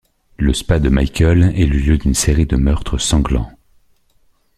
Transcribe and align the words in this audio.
Le 0.39 0.51
spa 0.51 0.79
de 0.79 0.89
Michael 0.89 1.53
est 1.55 1.67
le 1.67 1.77
lieu 1.77 1.99
d'une 1.99 2.15
série 2.15 2.47
de 2.47 2.55
meurtres 2.55 2.97
sanglants. 2.99 3.51